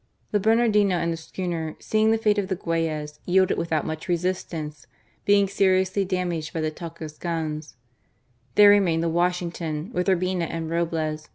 [0.31, 4.87] The Bernardino and the schooner, seeing the fate of the Guayas, yielded without much resistance,
[5.25, 7.75] being seriously damaged by the Talca' s guns*
[8.55, 9.67] There remained the Washington,.*.
[9.67, 9.93] i64 GARCIA MORENO.
[9.93, 11.25] with Urbina and Roble^?